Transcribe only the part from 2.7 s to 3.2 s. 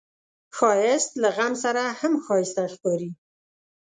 ښکاري